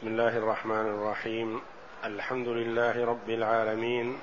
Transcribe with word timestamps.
بسم 0.00 0.08
الله 0.08 0.36
الرحمن 0.36 0.86
الرحيم. 0.86 1.60
الحمد 2.04 2.48
لله 2.48 3.04
رب 3.04 3.30
العالمين. 3.30 4.18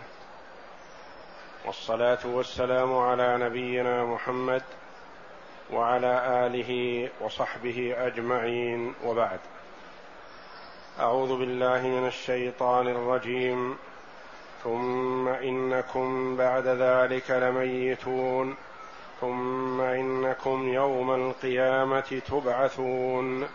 والصلاة 1.65 2.17
والسلام 2.25 2.97
على 2.97 3.37
نبينا 3.37 4.05
محمد 4.05 4.61
وعلى 5.73 6.45
آله 6.45 7.09
وصحبه 7.21 7.95
أجمعين. 7.97 8.93
وبعد. 9.05 9.39
أعوذ 10.99 11.39
بالله 11.39 11.81
من 11.81 12.07
الشيطان 12.07 12.87
الرجيم. 12.87 13.77
ثم 14.63 15.27
إنكم 15.27 16.35
بعد 16.37 16.67
ذلك 16.67 17.31
لميتون. 17.31 18.55
ثم 19.21 19.81
إنكم 19.81 20.69
يوم 20.73 21.11
القيامة 21.11 22.21
تبعثون. 22.27 23.47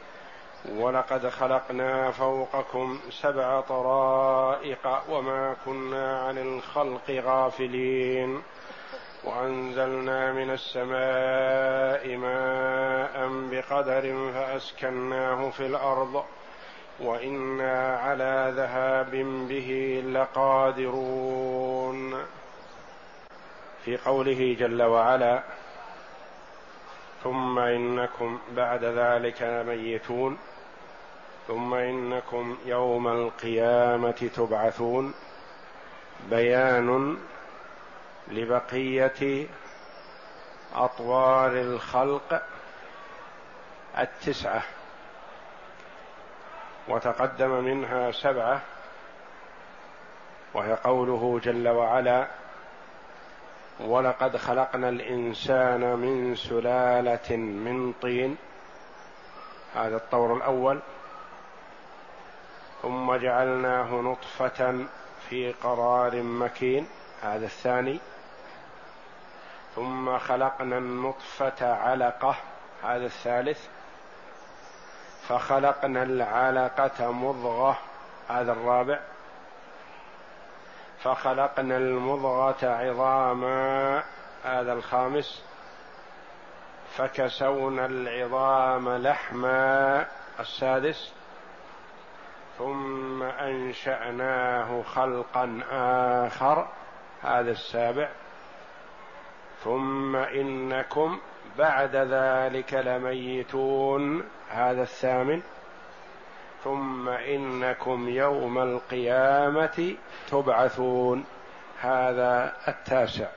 ولقد 0.69 1.29
خلقنا 1.29 2.11
فوقكم 2.11 3.01
سبع 3.11 3.61
طرائق 3.61 5.03
وما 5.11 5.57
كنا 5.65 6.21
عن 6.21 6.39
الخلق 6.39 7.11
غافلين. 7.11 8.43
وأنزلنا 9.25 10.33
من 10.33 10.51
السماء 10.51 12.17
ماء 12.17 13.29
بقدر 13.51 14.31
فأسكناه 14.35 15.51
في 15.51 15.67
الأرض. 15.67 16.25
وإنا 17.01 17.97
على 17.97 18.53
ذهاب 18.57 19.11
به 19.49 20.03
لقادرون. 20.07 21.63
في 23.85 23.97
قوله 23.97 24.57
جل 24.59 24.83
وعلا 24.83 25.43
ثم 27.23 27.59
إنكم 27.59 28.39
بعد 28.57 28.85
ذلك 28.85 29.43
لميتون 29.43 30.39
ثم 31.49 31.75
إنكم 31.75 32.59
يوم 32.67 33.09
القيامة 33.09 34.31
تبعثون 34.37 35.15
بيان 36.31 37.17
لبقية 38.29 39.47
أطوار 40.75 41.53
الخلق 41.53 42.43
التسعة. 43.99 44.63
وتقدم 46.89 47.65
منها 47.65 48.11
سبعة 48.11 48.61
وهي 50.55 50.73
قوله 50.73 51.41
جل 51.45 51.69
وعلا 51.69 52.27
ولقد 53.81 54.37
خلقنا 54.37 54.89
الإنسان 54.89 55.81
من 55.81 56.35
سلالة 56.37 57.37
من 57.37 57.93
طين. 58.03 58.37
هذا 59.75 59.97
الطور 59.97 60.37
الأول. 60.37 60.81
ثم 62.83 63.17
جعلناه 63.17 63.95
نطفة 63.95 64.87
في 65.29 65.53
قرار 65.53 66.23
مكين 66.23 66.89
هذا 67.23 67.45
الثاني. 67.45 68.01
ثم 69.77 70.19
خلقنا 70.19 70.79
النطفة 70.79 71.75
علقة 71.75 72.37
هذا 72.83 73.07
الثالث. 73.07 73.67
فخلقنا 75.29 76.03
العلقة 76.03 77.13
مضغة 77.13 77.79
هذا 78.29 78.53
الرابع. 78.53 79.01
فخلقنا 81.03 81.77
المضغة 81.77 82.67
عظاما 82.67 84.03
هذا 84.45 84.73
الخامس. 84.73 85.45
فكسونا 86.97 87.87
العظام 87.87 88.89
لحما 88.89 90.07
السادس. 90.41 91.13
ثم 92.59 93.23
أنشأناه 93.23 94.83
خلقا 94.83 95.61
آخر 96.27 96.69
هذا 97.23 97.51
السابع. 97.51 98.09
ثم 99.65 100.17
إنكم 100.17 101.19
بعد 101.59 101.97
ذلك 101.97 102.75
لميتون 102.75 104.25
هذا 104.51 104.83
الثامن. 104.83 105.43
ثم 106.65 107.09
إنكم 107.09 108.09
يوم 108.09 108.59
القيامة 108.59 109.97
تبعثون 110.31 111.25
هذا 111.81 112.57
التاسع. 112.69 113.29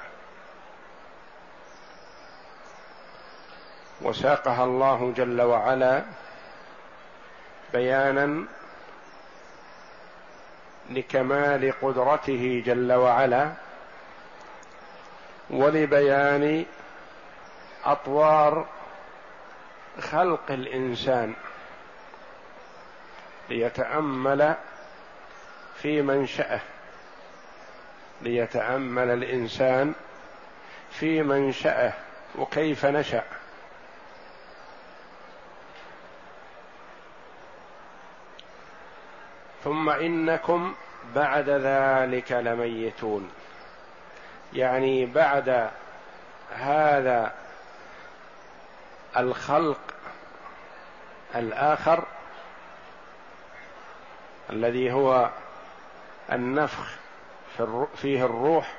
وساقها 4.02 4.64
الله 4.64 5.14
جل 5.18 5.42
وعلا 5.42 6.04
بيانا 7.74 8.46
لكمال 10.90 11.74
قدرته 11.82 12.64
جل 12.66 12.94
وعلا 12.94 13.52
ولبيان 15.50 16.66
أطوار 17.86 18.68
خلق 20.00 20.52
الإنسان 20.52 21.34
ليتأمل 23.50 24.56
في 25.82 26.02
منشأه 26.02 26.60
ليتأمل 28.22 29.10
الإنسان 29.10 29.94
في 30.92 31.24
منشأه 31.24 31.94
وكيف 32.36 32.86
نشأ. 32.86 33.24
ثم 39.66 39.90
إنكم 39.90 40.74
بعد 41.16 41.50
ذلك 41.50 42.32
لميتون. 42.32 43.32
يعني 44.54 45.06
بعد 45.06 45.70
هذا 46.56 47.34
الخلق 49.18 49.80
الآخر 51.36 52.04
الذي 54.50 54.92
هو 54.92 55.30
النفخ 56.32 56.96
فيه 57.96 58.26
الروح 58.26 58.74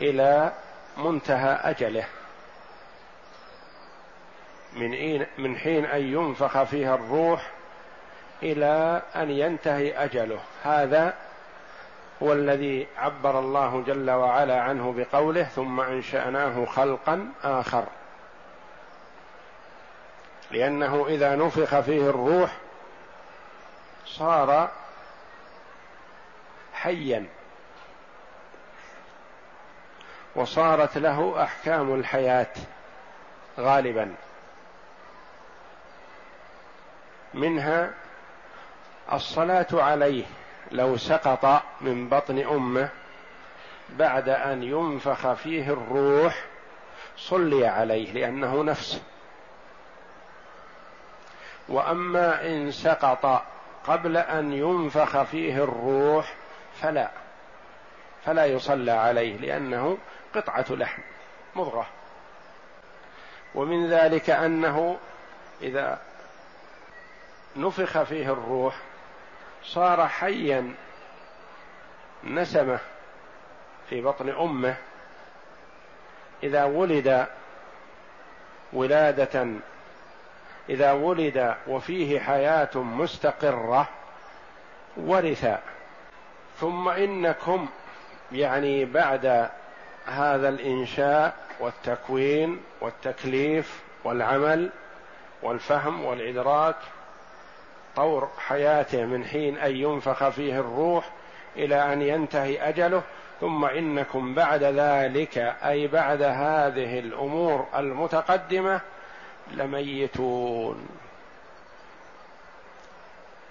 إلى 0.00 0.52
منتهى 0.96 1.60
أجله. 1.62 2.06
من 5.38 5.56
حين 5.56 5.84
أن 5.84 6.02
ينفخ 6.02 6.62
فيها 6.62 6.94
الروح 6.94 7.50
إلى 8.42 9.02
أن 9.16 9.30
ينتهي 9.30 10.04
أجله. 10.04 10.40
هذا 10.64 11.14
هو 12.22 12.32
الذي 12.32 12.86
عبر 12.96 13.38
الله 13.38 13.82
جل 13.86 14.10
وعلا 14.10 14.60
عنه 14.60 14.94
بقوله 14.96 15.42
ثم 15.44 15.80
أنشأناه 15.80 16.64
خلقا 16.64 17.28
آخر. 17.44 17.84
لأنه 20.50 21.06
إذا 21.08 21.36
نفخ 21.36 21.80
فيه 21.80 22.10
الروح 22.10 22.56
صار 24.06 24.70
حيا. 26.74 27.26
وصارت 30.34 30.98
له 30.98 31.42
أحكام 31.42 31.94
الحياة 31.94 32.54
غالبا. 33.58 34.14
منها 37.34 38.01
الصلاة 39.12 39.66
عليه 39.72 40.24
لو 40.72 40.96
سقط 40.96 41.62
من 41.80 42.08
بطن 42.08 42.38
أمه 42.38 42.88
بعد 43.90 44.28
أن 44.28 44.62
ينفخ 44.62 45.32
فيه 45.32 45.72
الروح 45.72 46.44
صلي 47.16 47.66
عليه 47.66 48.12
لأنه 48.12 48.62
نفس. 48.62 49.02
وأما 51.68 52.46
إن 52.46 52.70
سقط 52.70 53.44
قبل 53.86 54.16
أن 54.16 54.52
ينفخ 54.52 55.22
فيه 55.22 55.64
الروح 55.64 56.34
فلا 56.80 57.10
فلا 58.24 58.46
يصلى 58.46 58.92
عليه 58.92 59.36
لأنه 59.36 59.98
قطعة 60.34 60.66
لحم 60.70 61.02
مضغة. 61.54 61.86
ومن 63.54 63.90
ذلك 63.90 64.30
أنه 64.30 64.98
إذا 65.62 65.98
نفخ 67.56 68.02
فيه 68.02 68.32
الروح 68.32 68.74
صار 69.64 70.08
حيا 70.08 70.74
نسمه 72.24 72.78
في 73.90 74.00
بطن 74.00 74.28
أمه 74.28 74.76
إذا 76.42 76.64
ولد 76.64 77.26
ولادة 78.72 79.46
إذا 80.68 80.92
ولد 80.92 81.54
وفيه 81.66 82.20
حياة 82.20 82.70
مستقرة 82.74 83.88
ورث. 84.96 85.58
ثم 86.60 86.88
إنكم 86.88 87.68
يعني 88.32 88.84
بعد 88.84 89.48
هذا 90.06 90.48
الإنشاء 90.48 91.34
والتكوين 91.60 92.60
والتكليف 92.80 93.82
والعمل 94.04 94.70
والفهم 95.42 96.04
والإدراك 96.04 96.76
طور 97.96 98.30
حياته 98.38 99.04
من 99.04 99.24
حين 99.24 99.58
أن 99.58 99.76
ينفخ 99.76 100.28
فيه 100.28 100.60
الروح 100.60 101.10
إلى 101.56 101.92
أن 101.92 102.02
ينتهي 102.02 102.68
أجله 102.68 103.02
ثم 103.40 103.64
إنكم 103.64 104.34
بعد 104.34 104.62
ذلك 104.62 105.38
أي 105.38 105.86
بعد 105.86 106.22
هذه 106.22 106.98
الأمور 106.98 107.66
المتقدمة 107.76 108.80
لميتون. 109.50 110.86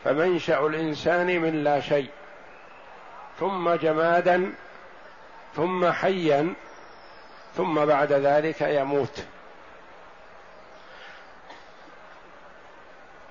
فمنشأ 0.03 0.65
الإنسان 0.65 1.41
من 1.41 1.63
لا 1.63 1.79
شيء 1.79 2.09
ثم 3.39 3.73
جمادا 3.73 4.53
ثم 5.55 5.91
حيا 5.91 6.53
ثم 7.55 7.85
بعد 7.85 8.13
ذلك 8.13 8.61
يموت. 8.61 9.25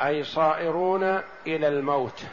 أي 0.03 0.25
صائرون 0.25 1.03
إلى 1.47 1.69
الموت. 1.69 2.25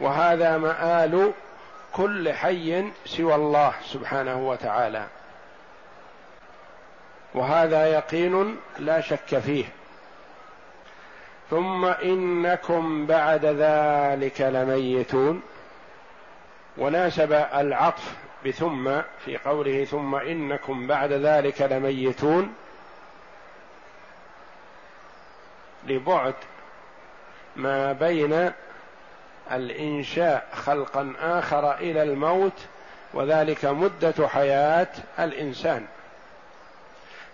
وهذا 0.00 0.58
مآل 0.58 1.32
كل 1.92 2.32
حي 2.32 2.90
سوى 3.04 3.34
الله 3.34 3.74
سبحانه 3.84 4.48
وتعالى. 4.48 5.06
وهذا 7.34 7.86
يقين 7.86 8.56
لا 8.78 9.00
شك 9.00 9.38
فيه. 9.38 9.64
ثم 11.50 11.84
إنكم 11.84 13.06
بعد 13.06 13.44
ذلك 13.44 14.40
لميتون. 14.40 15.42
وناسب 16.78 17.32
العطف 17.32 18.14
بثم 18.46 19.00
في 19.24 19.38
قوله 19.38 19.84
ثم 19.84 20.14
إنكم 20.14 20.86
بعد 20.86 21.12
ذلك 21.12 21.62
لميتون. 21.62 22.54
لبعد 25.86 26.34
ما 27.56 27.92
بين 27.92 28.52
الإنشاء 29.52 30.48
خلقا 30.54 31.14
آخر 31.20 31.74
إلى 31.74 32.02
الموت 32.02 32.66
وذلك 33.14 33.64
مدة 33.64 34.28
حياة 34.28 34.88
الإنسان. 35.18 35.86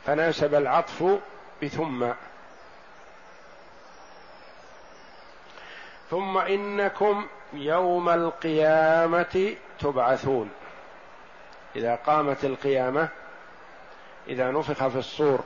فناسب 0.07 0.55
العطف 0.55 1.05
بثم. 1.63 2.09
ثم 6.11 6.39
إنكم 6.39 7.27
يوم 7.53 8.09
القيامة 8.09 9.55
تبعثون. 9.81 10.51
إذا 11.77 11.95
قامت 11.95 12.45
القيامة 12.45 13.09
إذا 14.29 14.51
نفخ 14.51 14.89
في 14.89 14.99
الصور 14.99 15.45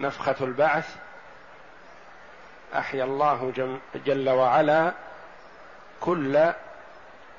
نفخة 0.00 0.36
البعث 0.40 0.96
أحيا 2.74 3.04
الله 3.04 3.52
جل 3.94 4.28
وعلا 4.28 4.92
كل 6.00 6.52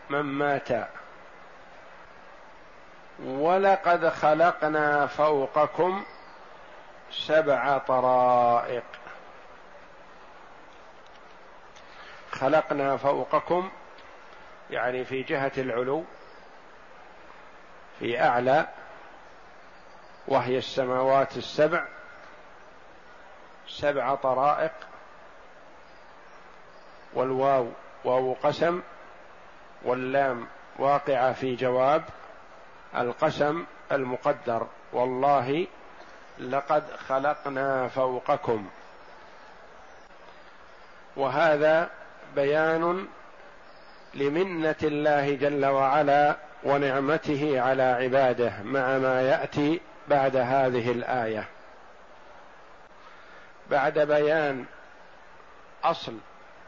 من 0.10 0.22
مات. 0.22 0.68
ولقد 3.20 4.10
خلقنا 4.10 5.08
فوقكم 5.08 6.06
سبع 7.12 7.78
طرائق. 7.78 8.84
خلقنا 12.32 12.98
فوقكم 12.98 13.72
يعني 14.70 15.06
في 15.06 15.24
جهة 15.24 15.52
العلو 15.58 16.04
في 18.00 18.22
أعلى 18.22 18.68
وهي 20.28 20.58
السماوات 20.58 21.38
السبع 21.38 21.86
سبع 23.70 24.16
طرائق 24.16 24.72
والواو 27.14 27.68
واو 28.06 28.36
قسم 28.44 28.82
واللام 29.84 30.48
واقعة 30.80 31.34
في 31.34 31.56
جواب 31.56 32.04
القسم 32.96 33.66
المقدر. 33.92 34.68
والله 34.94 35.68
لقد 36.40 36.84
خلقنا 37.08 37.88
فوقكم. 37.88 38.70
وهذا 41.16 41.90
بيان 42.36 43.08
لمنة 44.14 44.76
الله 44.84 45.36
جل 45.36 45.66
وعلا 45.66 46.36
ونعمته 46.64 47.62
على 47.62 47.84
عباده 47.84 48.54
مع 48.64 48.98
ما 48.98 49.22
يأتي 49.22 49.82
بعد 50.08 50.36
هذه 50.36 50.92
الآية. 50.92 51.59
بعد 53.70 54.00
بيان 54.00 54.66
أصل 55.84 56.18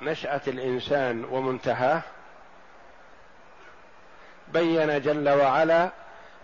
نشأة 0.02 0.42
الإنسان 0.48 1.26
ومنتهاه 1.26 2.02
بين 4.48 5.02
جل 5.02 5.30
وعلا 5.30 5.90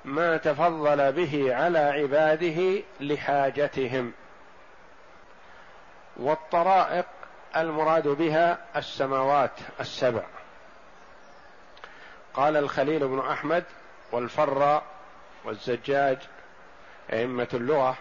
ما 0.06 0.38
تفضل 0.38 1.12
به 1.12 1.56
على 1.56 1.80
عباده 1.80 2.84
لحاجتهم 3.00 4.14
والطرائق 6.18 7.06
المراد 7.56 8.08
بها 8.08 8.58
السماوات 8.76 9.52
السبع. 9.80 10.24
قال 12.34 12.58
الخليل 12.58 13.08
بن 13.08 13.20
أحمد 13.20 13.64
والفراء 14.12 14.84
والزجاج 15.46 16.18
أئمة 17.14 17.48
اللغة 17.54 17.98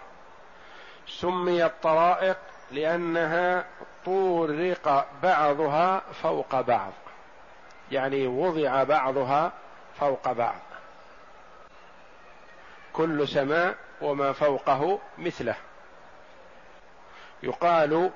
سميت 1.09 1.73
طرائق 1.83 2.37
لأنها 2.71 3.65
طورق 4.05 5.07
بعضها 5.23 6.03
فوق 6.23 6.61
بعض. 6.61 6.93
يعني 7.93 8.27
وضع 8.27 8.85
بعضها 8.85 9.53
فوق 10.01 10.33
بعض. 10.33 10.61
كل 12.93 13.29
سماء 13.29 13.75
وما 14.01 14.33
فوقه 14.33 14.99
مثله. 15.19 15.55
يقال 17.43 18.11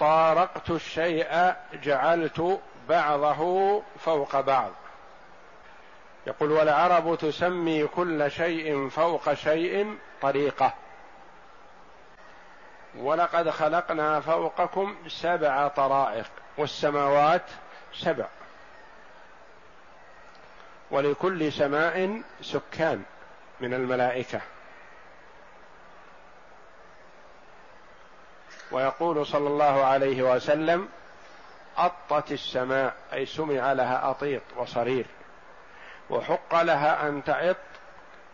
طارقت 0.00 0.70
الشيء 0.70 1.54
جعلت 1.74 2.60
بعضه 2.88 3.82
فوق 3.98 4.40
بعض. 4.40 4.70
يقول 6.26 6.52
والعرب 6.52 7.18
تسمي 7.18 7.86
كل 7.86 8.30
شيء 8.30 8.88
فوق 8.88 9.34
شيء 9.34 9.98
طريقة. 10.22 10.74
ولقد 12.98 13.50
خلقنا 13.50 14.20
فوقكم 14.20 14.96
سبع 15.08 15.68
طرائق 15.68 16.26
والسماوات 16.58 17.44
سبع 17.94 18.26
ولكل 20.90 21.52
سماء 21.52 22.22
سكان 22.40 23.02
من 23.60 23.74
الملائكة. 23.74 24.40
ويقول 28.72 29.26
صلى 29.26 29.48
الله 29.48 29.84
عليه 29.84 30.22
وسلم 30.34 30.88
أطت 31.76 32.32
السماء 32.32 32.94
أي 33.12 33.26
سمع 33.26 33.72
لها 33.72 34.10
أطيط 34.10 34.42
وصرير 34.56 35.06
وحق 36.10 36.62
لها 36.62 37.08
أن 37.08 37.24
تعط 37.24 37.56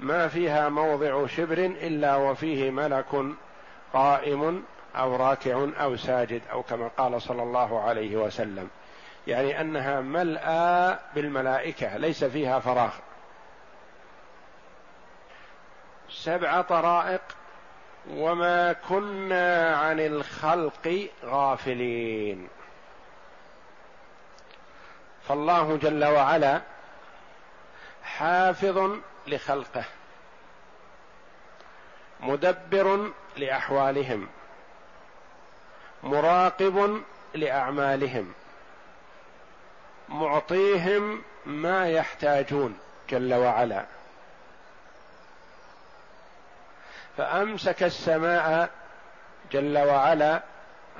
ما 0.01 0.29
فيها 0.29 0.69
موضع 0.69 1.27
شبر 1.27 1.59
إلا 1.59 2.17
وفيه 2.17 2.71
ملك 2.71 3.35
قائم 3.95 4.65
أو 4.97 5.17
راكع 5.17 5.69
أو 5.81 5.97
ساجد 5.97 6.43
أو 6.53 6.63
كما 6.63 6.89
قال 6.89 7.23
صلى 7.23 7.43
الله 7.43 7.81
عليه 7.81 8.17
وسلم. 8.17 8.71
يعني 9.27 9.61
أنها 9.61 10.01
ملأى 10.01 10.99
بالملائكة 11.15 11.97
ليس 11.97 12.25
فيها 12.25 12.59
فراغ. 12.59 12.93
سبع 16.11 16.63
طرائق 16.63 17.21
وما 18.11 18.73
كنا 18.73 19.77
عن 19.77 20.01
الخلق 20.01 21.09
غافلين. 21.25 22.49
فالله 25.29 25.77
جل 25.77 26.05
وعلا 26.05 26.61
حافظ 28.05 28.91
لخلقه. 29.27 29.85
مدبر 32.25 33.11
لأحوالهم 33.37 34.29
مراقب 36.03 37.03
لأعمالهم 37.35 38.33
معطيهم 40.09 41.23
ما 41.47 41.89
يحتاجون 41.89 42.79
جل 43.11 43.35
وعلا. 43.35 43.85
فأمسك 47.17 47.83
السماء 47.83 48.71
جل 49.53 49.79
وعلا 49.79 50.43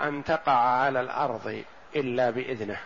أن 0.01 0.25
تقع 0.25 0.53
على 0.53 1.01
الأرض 1.01 1.65
إلا 1.97 2.31
بإذنه. 2.31 2.81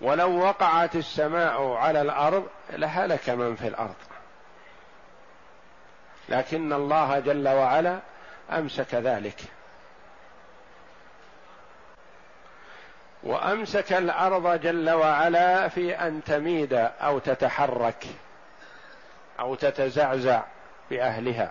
ولو 0.00 0.38
وقعت 0.38 0.96
السماء 0.96 1.72
على 1.72 2.00
الأرض 2.02 2.48
لهلك 2.70 3.30
من 3.30 3.56
في 3.56 3.68
الأرض. 3.68 4.15
لكن 6.28 6.72
الله 6.72 7.18
جل 7.18 7.48
وعلا 7.48 7.98
أمسك 8.52 8.94
ذلك. 8.94 9.40
وأمسك 13.22 13.92
الأرض 13.92 14.60
جل 14.60 14.90
وعلا 14.90 15.68
في 15.68 15.94
أن 15.94 16.24
تميد 16.24 16.72
أو 17.00 17.18
تتحرك 17.18 18.06
أو 19.40 19.54
تتزعزع 19.54 20.42
بأهلها. 20.90 21.50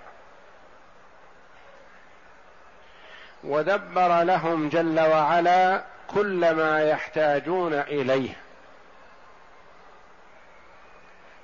ودبر 3.44 4.24
لهم 4.24 4.70
جل 4.70 5.00
وعلا 5.00 5.84
كل 6.08 6.51
ما 6.51 6.84
يحتاجون 6.84 7.74
إليه. 7.74 8.38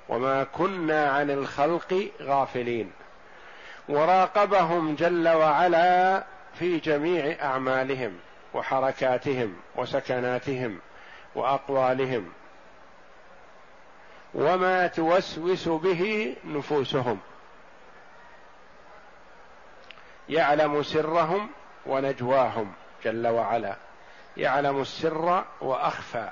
وما 0.08 0.44
كنا 0.44 1.10
عن 1.10 1.30
الخلق 1.30 2.10
غافلين. 2.22 2.92
وراقبهم 3.92 4.94
جل 4.94 5.28
وعلا 5.28 6.24
في 6.54 6.78
جميع 6.78 7.36
أعمالهم 7.42 8.18
وحركاتهم 8.54 9.56
وسكناتهم 9.76 10.78
وأقوالهم 11.34 12.32
وما 14.34 14.86
توسوس 14.86 15.68
به 15.68 16.36
نفوسهم. 16.44 17.20
يعلم 20.28 20.82
سرهم 20.82 21.50
ونجواهم 21.86 22.72
جل 23.04 23.26
وعلا. 23.26 23.76
يعلم 24.36 24.80
السر 24.80 25.44
وأخفى. 25.60 26.30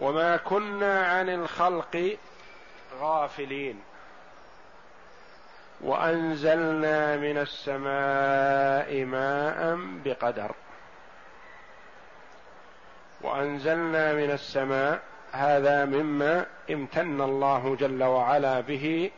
وما 0.00 0.36
كنا 0.36 1.06
عن 1.06 1.28
الخلق 1.28 2.16
غافلين. 3.00 3.87
وأنزلنا 5.80 7.16
من 7.16 7.38
السماء 7.38 9.04
ماء 9.04 9.78
بقدر. 10.04 10.54
وأنزلنا 13.20 14.12
من 14.12 14.30
السماء 14.30 15.02
هذا 15.32 15.84
مما 15.84 16.46
امتن 16.70 17.20
الله 17.20 17.76
جل 17.76 18.02
وعلا 18.02 18.60
به 18.60 19.10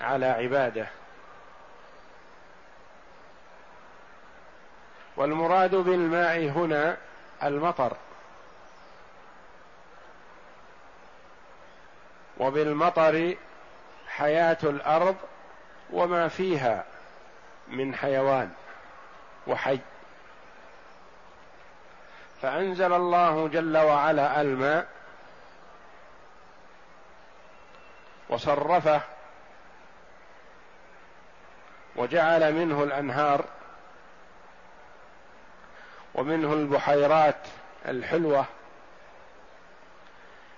على 0.00 0.26
عباده. 0.26 0.86
والمراد 5.16 5.74
بالماء 5.74 6.48
هنا 6.48 6.96
المطر. 7.42 7.96
وبالمطر 12.38 13.36
حياة 14.16 14.58
الأرض 14.62 15.16
وما 15.92 16.28
فيها 16.28 16.84
من 17.68 17.94
حيوان 17.94 18.50
وحي. 19.46 19.78
فأنزل 22.42 22.92
الله 22.92 23.48
جل 23.48 23.76
وعلا 23.76 24.40
الماء 24.40 24.86
وصرفه 28.28 29.00
وجعل 31.96 32.52
منه 32.52 32.82
الأنهار 32.82 33.44
ومنه 36.14 36.52
البحيرات 36.52 37.36
الحلوة 37.88 38.44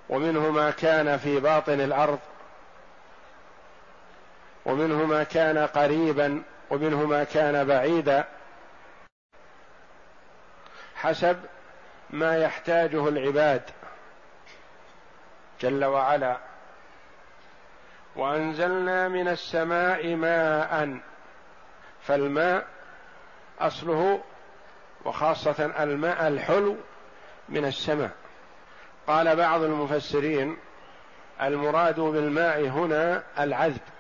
ومنه 0.09 0.51
ما 0.51 0.71
كان 0.71 1.19
في 1.19 1.41
باطن 1.41 1.81
الأرض 1.81 2.19
ومنه 4.67 5.05
ما 5.05 5.23
كان 5.23 5.59
قريبا 5.59 6.43
ومنه 6.71 7.07
ما 7.07 7.25
كان 7.25 7.67
بعيدا 7.67 8.25
حسب 10.97 11.37
ما 12.11 12.37
يحتاجه 12.37 13.09
العباد 13.09 13.63
جل 15.61 15.85
وعلا. 15.85 16.39
وأنزلنا 18.17 19.09
من 19.09 19.29
السماء 19.29 20.15
ماء 20.15 20.99
فالماء 22.03 22.67
أصله 23.61 24.23
وخاصة 25.05 25.73
الماء 25.83 26.29
الحلو 26.29 26.77
من 27.49 27.65
السماء. 27.65 28.11
قال 29.07 29.37
بعض 29.37 29.63
المفسرين 29.63 30.57
المراد 31.43 32.01
بالماء 32.01 32.69
هنا 32.69 33.23
العذب. 33.39 33.96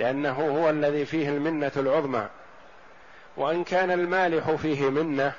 لأنه 0.00 0.60
هو 0.62 0.70
الذي 0.70 1.06
فيه 1.06 1.28
المنة 1.28 1.72
العظمى. 1.76 2.28
وإن 3.36 3.64
كان 3.64 3.90
المالح 3.90 4.50
فيه 4.50 4.90
منة 4.90 5.32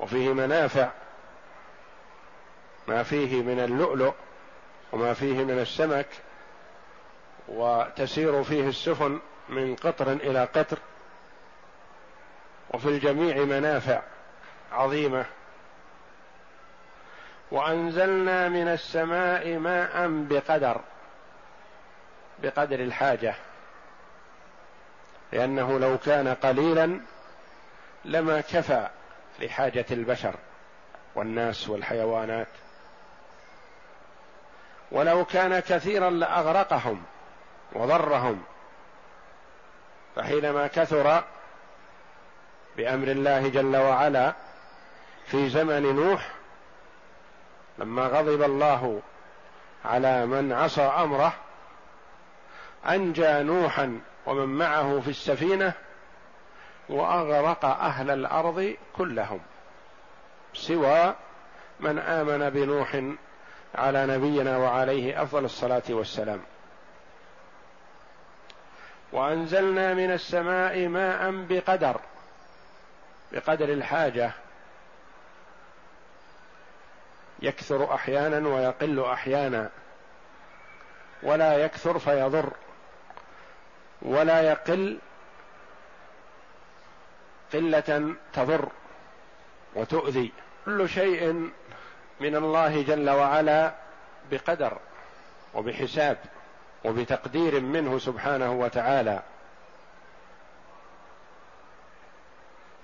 وفيه 0.00 0.32
منافع 0.32 0.90
ما 2.88 3.02
فيه 3.02 3.42
من 3.42 3.60
اللؤلؤ 3.60 4.14
وما 4.92 5.14
فيه 5.14 5.44
من 5.44 5.58
السمك 5.58 6.06
وتسير 7.48 8.44
فيه 8.44 8.68
السفن 8.68 9.20
من 9.48 9.76
قطر 9.76 10.12
إلى 10.12 10.44
قطر 10.44 10.78
وفي 12.70 12.88
الجميع 12.88 13.36
منافع 13.36 14.02
عظيمة. 14.72 15.24
وأنزلنا 17.50 18.48
من 18.48 18.68
السماء 18.68 19.58
ماء 19.58 20.08
بقدر 20.08 20.80
بقدر 22.42 22.80
الحاجة. 22.80 23.34
لأنه 25.32 25.78
لو 25.78 25.98
كان 25.98 26.28
قليلا 26.28 27.00
لما 28.04 28.40
كفى 28.40 28.88
لحاجة 29.40 29.86
البشر 29.90 30.34
والناس 31.14 31.68
والحيوانات. 31.68 32.48
ولو 34.92 35.24
كان 35.24 35.60
كثيرا 35.60 36.10
لأغرقهم 36.10 37.02
وضرهم 37.72 38.42
فحينما 40.16 40.66
كثر 40.66 41.24
بأمر 42.76 43.08
الله 43.08 43.48
جل 43.48 43.76
وعلا 43.76 44.34
في 45.26 45.48
زمن 45.48 45.96
نوح 45.96 46.30
لما 47.78 48.02
غضب 48.06 48.42
الله 48.42 49.00
على 49.84 50.26
من 50.26 50.52
عصى 50.52 50.82
أمره 50.82 51.32
أنجى 52.88 53.42
نوحا 53.42 54.00
ومن 54.26 54.46
معه 54.46 55.00
في 55.00 55.10
السفينة 55.10 55.72
وأغرق 56.88 57.64
أهل 57.64 58.10
الأرض 58.10 58.76
كلهم 58.96 59.40
سوى 60.54 61.14
من 61.80 61.98
آمن 61.98 62.50
بنوح 62.50 63.02
على 63.74 64.06
نبينا 64.06 64.56
وعليه 64.56 65.22
أفضل 65.22 65.44
الصلاة 65.44 65.82
والسلام. 65.88 66.40
وأنزلنا 69.12 69.94
من 69.94 70.10
السماء 70.10 70.88
ماء 70.88 71.30
بقدر 71.30 72.00
بقدر 73.32 73.68
الحاجة. 73.68 74.30
يكثر 77.42 77.94
أحيانا 77.94 78.48
ويقل 78.48 79.04
أحيانا 79.04 79.70
ولا 81.22 81.58
يكثر 81.58 81.98
فيضر. 81.98 82.52
ولا 84.02 84.40
يقل 84.40 84.98
قلة 87.52 88.14
تضر 88.32 88.68
وتؤذي. 89.74 90.32
كل 90.64 90.88
شيء 90.88 91.50
من 92.20 92.36
الله 92.36 92.82
جل 92.82 93.10
وعلا 93.10 93.74
بقدر 94.30 94.78
وبحساب 95.54 96.18
وبتقدير 96.84 97.60
منه 97.60 97.98
سبحانه 97.98 98.52
وتعالى. 98.52 99.22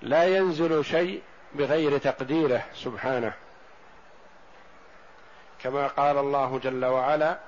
لا 0.02 0.24
ينزل 0.24 0.84
شيء 0.84 1.22
بغير 1.54 1.98
تقديره 1.98 2.64
سبحانه. 2.74 3.32
كما 5.62 5.86
قال 5.86 6.18
الله 6.18 6.58
جل 6.58 6.84
وعلا 6.84 7.38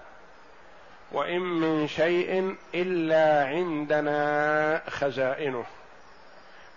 وإن 1.14 1.40
من 1.40 1.88
شيء 1.88 2.56
إلا 2.74 3.46
عندنا 3.46 4.82
خزائنه 4.90 5.64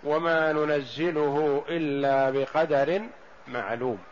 وما 0.04 0.52
ننزله 0.52 1.64
إلا 1.70 2.30
بقدر 2.30 3.02
معلوم. 3.48 4.04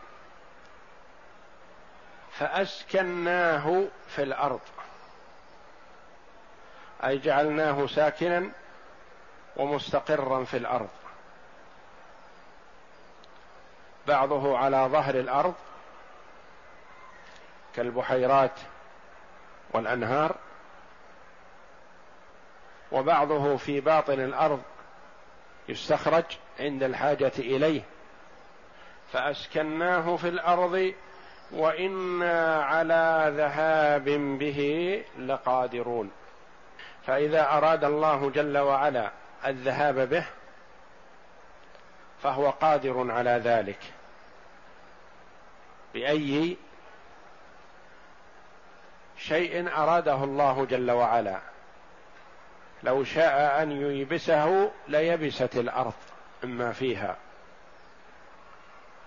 فأسكناه 2.32 3.84
في 4.08 4.22
الأرض 4.22 4.60
أي 7.04 7.18
جعلناه 7.18 7.86
ساكنا 7.86 8.50
ومستقرا 9.56 10.44
في 10.44 10.56
الأرض. 10.56 10.88
بعضه 14.06 14.58
على 14.58 14.76
ظهر 14.92 15.14
الأرض 15.14 15.54
كالبحيرات 17.76 18.60
والأنهار 19.76 20.36
وبعضه 22.92 23.56
في 23.56 23.80
باطن 23.80 24.20
الأرض 24.20 24.62
يستخرج 25.68 26.24
عند 26.60 26.82
الحاجة 26.82 27.32
إليه. 27.38 27.82
فأسكناه 29.12 30.16
في 30.16 30.28
الأرض 30.28 30.94
وإنا 31.52 32.64
على 32.64 33.32
ذهاب 33.36 34.04
به 34.38 35.04
لقادرون. 35.18 36.10
فإذا 37.06 37.52
أراد 37.52 37.84
الله 37.84 38.30
جل 38.30 38.58
وعلا 38.58 39.10
الذهاب 39.46 40.08
به 40.08 40.26
فهو 42.22 42.50
قادر 42.50 43.10
على 43.10 43.40
ذلك. 43.44 43.78
بأي 45.94 46.56
شيء 49.18 49.68
أراده 49.76 50.24
الله 50.24 50.64
جل 50.64 50.90
وعلا. 50.90 51.38
لو 52.82 53.04
شاء 53.04 53.62
أن 53.62 53.72
ييبسه 53.72 54.70
ليبست 54.88 55.56
الأرض 55.56 55.92
مما 56.44 56.72
فيها. 56.72 57.16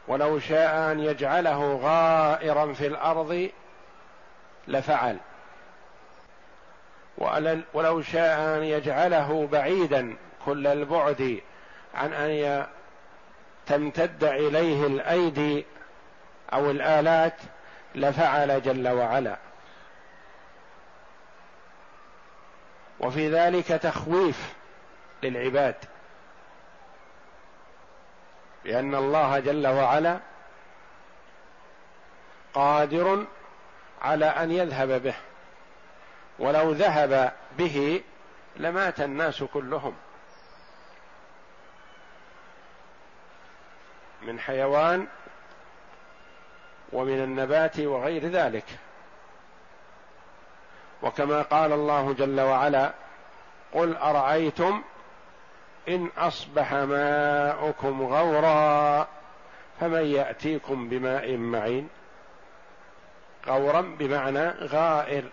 ولو 0.07 0.39
شاء 0.39 0.91
أن 0.91 0.99
يجعله 0.99 1.79
غائرا 1.83 2.73
في 2.73 2.87
الأرض 2.87 3.49
لفعل. 4.67 5.17
ولو 7.73 8.01
شاء 8.01 8.57
أن 8.57 8.63
يجعله 8.63 9.47
بعيدا 9.51 10.15
كل 10.45 10.67
البعد 10.67 11.41
عن 11.95 12.13
أن 12.13 12.65
تمتد 13.65 14.23
إليه 14.23 14.87
الأيدي 14.87 15.65
أو 16.53 16.71
الآلات 16.71 17.35
لفعل 17.95 18.61
جل 18.61 18.87
وعلا. 18.87 19.37
وفي 22.99 23.33
ذلك 23.33 23.67
تخويف 23.67 24.53
للعباد. 25.23 25.75
لأن 28.65 28.95
الله 28.95 29.39
جل 29.39 29.67
وعلا 29.67 30.19
قادر 32.53 33.25
على 34.01 34.25
أن 34.25 34.51
يذهب 34.51 35.03
به. 35.03 35.15
ولو 36.39 36.71
ذهب 36.71 37.33
به 37.57 38.03
لمات 38.57 39.01
الناس 39.01 39.43
كلهم. 39.43 39.95
من 44.21 44.39
حيوان 44.39 45.07
ومن 46.93 47.23
النبات 47.23 47.79
وغير 47.79 48.27
ذلك. 48.27 48.65
وكما 51.01 51.41
قال 51.41 51.73
الله 51.73 52.13
جل 52.13 52.41
وعلا 52.41 52.91
قل 53.73 53.95
أرأيتم 53.95 54.81
إن 55.89 56.09
أصبح 56.17 56.73
ماؤكم 56.73 58.01
غورا 58.01 59.07
فمن 59.79 60.05
يأتيكم 60.05 60.89
بماء 60.89 61.37
معين؟ 61.37 61.89
غورا 63.47 63.81
بمعنى 63.81 64.49
غائر 64.49 65.23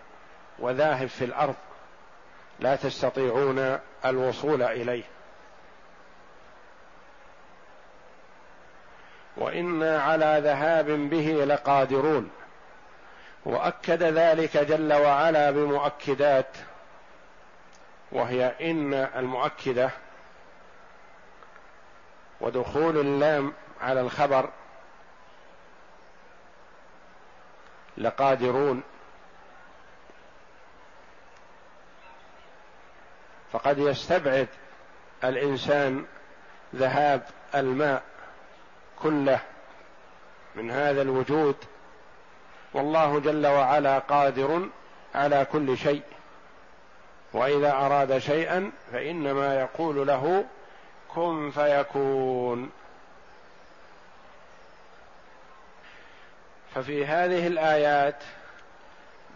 وذاهب 0.59 1.07
في 1.07 1.25
الأرض 1.25 1.55
لا 2.59 2.75
تستطيعون 2.75 3.79
الوصول 4.05 4.61
إليه. 4.61 5.03
وإنا 9.37 10.01
على 10.01 10.41
ذهاب 10.43 10.85
به 10.85 11.45
لقادرون. 11.45 12.29
وأكد 13.47 14.03
ذلك 14.03 14.57
جل 14.57 14.93
وعلا 14.93 15.51
بمؤكدات 15.51 16.57
وهي 18.11 18.71
إن 18.71 18.93
المؤكدة 18.93 19.89
ودخول 22.41 22.97
اللام 22.97 23.53
على 23.81 24.01
الخبر 24.01 24.49
لقادرون. 27.97 28.83
فقد 33.51 33.77
يستبعد 33.77 34.47
الإنسان 35.23 36.05
ذهاب 36.75 37.23
الماء 37.55 38.03
كله 38.99 39.39
من 40.55 40.71
هذا 40.71 41.01
الوجود 41.01 41.55
والله 42.77 43.19
جل 43.19 43.47
وعلا 43.47 43.99
قادر 43.99 44.69
على 45.15 45.45
كل 45.51 45.77
شيء. 45.77 46.03
وإذا 47.33 47.71
أراد 47.71 48.17
شيئا 48.17 48.71
فإنما 48.91 49.59
يقول 49.61 50.07
له 50.07 50.45
كن 51.15 51.51
فيكون. 51.51 52.71
ففي 56.75 57.05
هذه 57.05 57.47
الآيات 57.47 58.23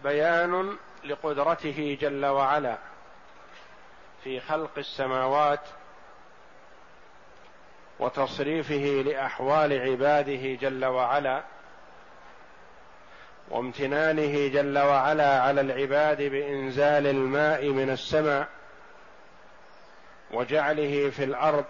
بيان 0.04 0.76
لقدرته 1.04 1.98
جل 2.00 2.26
وعلا 2.26 2.78
في 4.24 4.40
خلق 4.40 4.78
السماوات 4.78 5.60
وتصريفه 7.98 9.02
لأحوال 9.06 9.90
عباده 9.90 10.54
جل 10.54 10.84
وعلا. 10.84 11.51
وامتنانه 13.52 14.48
جل 14.48 14.78
وعلا 14.78 15.42
على 15.42 15.60
العباد 15.60 16.22
بإنزال 16.22 17.06
الماء 17.06 17.68
من 17.68 17.90
السماء 17.90 18.48
وجعله 20.30 21.10
في 21.10 21.24
الأرض 21.24 21.64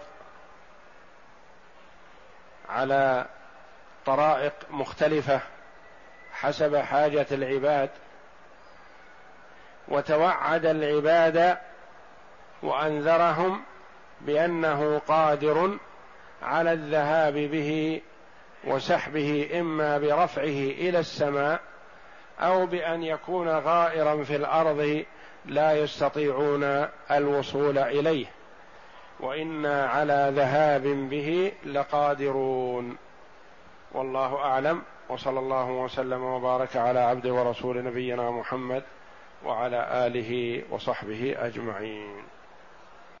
على 2.69 3.25
طرائق 4.05 4.53
مختلفة 4.69 5.41
حسب 6.33 6.75
حاجة 6.75 7.25
العباد. 7.31 7.89
وتوعد 9.87 10.65
العباد 10.65 11.57
وأنذرهم 12.61 13.61
بأنه 14.21 15.01
قادر 15.07 15.77
على 16.41 16.73
الذهاب 16.73 17.33
به 17.33 18.01
وسحبه 18.63 19.49
إما 19.59 19.97
برفعه 19.97 20.71
إلى 20.79 20.99
السماء 20.99 21.72
أو 22.43 22.65
بأن 22.65 23.03
يكون 23.03 23.47
غائرا 23.47 24.23
في 24.23 24.35
الأرض 24.35 25.05
لا 25.45 25.71
يستطيعون 25.71 26.87
الوصول 27.11 27.77
إليه. 27.77 28.25
وإنا 29.19 29.85
على 29.85 30.31
ذهاب 30.35 30.83
به 30.83 31.51
لقادرون. 31.65 32.97
والله 33.91 34.35
أعلم. 34.35 34.81
وصلى 35.09 35.39
الله 35.39 35.71
وسلم 35.71 36.23
وبارك 36.23 36.77
على 36.77 36.99
عبد 36.99 37.27
ورسول 37.27 37.83
نبينا 37.83 38.31
محمد 38.31 38.83
وعلى 39.45 40.07
آله 40.07 40.63
وصحبه 40.69 41.35
أجمعين. 41.37 42.32